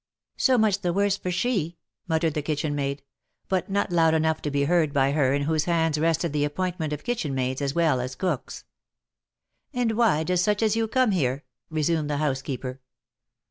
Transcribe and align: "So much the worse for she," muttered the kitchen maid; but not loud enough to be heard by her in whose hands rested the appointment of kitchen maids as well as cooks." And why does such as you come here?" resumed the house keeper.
"So 0.35 0.57
much 0.57 0.79
the 0.81 0.93
worse 0.93 1.15
for 1.15 1.29
she," 1.29 1.77
muttered 2.07 2.33
the 2.33 2.41
kitchen 2.41 2.73
maid; 2.73 3.03
but 3.47 3.69
not 3.69 3.91
loud 3.91 4.15
enough 4.15 4.41
to 4.41 4.49
be 4.49 4.63
heard 4.63 4.93
by 4.93 5.11
her 5.11 5.31
in 5.31 5.43
whose 5.43 5.65
hands 5.65 5.99
rested 5.99 6.33
the 6.33 6.43
appointment 6.43 6.91
of 6.91 7.03
kitchen 7.03 7.35
maids 7.35 7.61
as 7.61 7.75
well 7.75 8.01
as 8.01 8.15
cooks." 8.15 8.63
And 9.75 9.91
why 9.91 10.23
does 10.23 10.41
such 10.41 10.63
as 10.63 10.75
you 10.75 10.87
come 10.87 11.11
here?" 11.11 11.43
resumed 11.69 12.09
the 12.09 12.17
house 12.17 12.41
keeper. 12.41 12.81